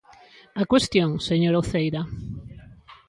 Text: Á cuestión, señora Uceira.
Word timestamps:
Á 0.61 0.63
cuestión, 0.71 1.09
señora 1.29 1.61
Uceira. 1.63 2.01